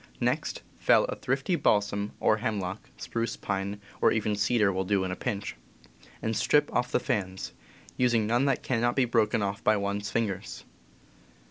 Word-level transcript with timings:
Next 0.19 0.63
fell 0.79 1.03
a 1.05 1.15
thrifty 1.15 1.55
balsam 1.55 2.13
or 2.19 2.37
hem 2.37 2.59
lock 2.59 2.89
(spruce, 2.97 3.37
pine, 3.37 3.79
or 4.01 4.11
even 4.11 4.35
cedar 4.35 4.73
will 4.73 4.83
do 4.83 5.03
in 5.03 5.11
a 5.11 5.15
pinch) 5.15 5.55
and 6.23 6.35
strip 6.35 6.73
off 6.73 6.91
the 6.91 6.99
fans, 6.99 7.51
using 7.97 8.25
none 8.25 8.45
that 8.45 8.63
cannot 8.63 8.95
be 8.95 9.05
broken 9.05 9.43
off 9.43 9.63
by 9.63 9.77
one's 9.77 10.09
fingers. 10.09 10.65